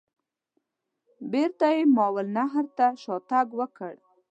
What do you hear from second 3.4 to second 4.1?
وکړ.